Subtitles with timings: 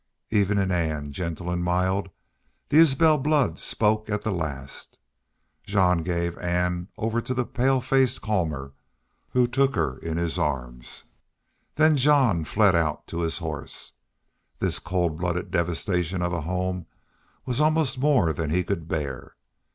[0.31, 2.09] Even in Ann, gentle and mild,
[2.69, 4.97] the Isbel blood spoke at the last.
[5.63, 8.71] Jean gave Ann over to the pale faced Colmor,
[9.29, 11.03] who took her in his arms.
[11.75, 13.93] Then Jean fled out to his horse.
[14.57, 16.87] This cold blooded devastation of a home
[17.45, 19.35] was almost more than he could bear.